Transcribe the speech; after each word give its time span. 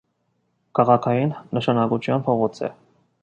Քաղաքային 0.79 1.35
նշանակության 1.59 2.27
փողոց 2.31 2.63
է։ 2.69 2.73